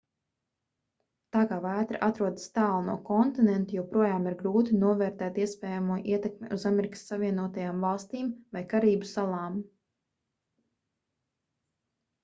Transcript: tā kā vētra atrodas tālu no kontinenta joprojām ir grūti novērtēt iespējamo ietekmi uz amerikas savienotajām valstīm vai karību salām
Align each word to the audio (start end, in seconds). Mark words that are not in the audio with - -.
tā 1.35 1.41
kā 1.49 1.57
vētra 1.65 1.99
atrodas 2.07 2.47
tālu 2.55 2.79
no 2.87 2.95
kontinenta 3.09 3.75
joprojām 3.77 4.25
ir 4.31 4.37
grūti 4.39 4.79
novērtēt 4.85 5.37
iespējamo 5.45 5.99
ietekmi 6.15 6.51
uz 6.57 6.65
amerikas 6.71 7.05
savienotajām 7.13 7.85
valstīm 7.89 8.33
vai 8.57 8.67
karību 8.75 9.13
salām 9.13 9.61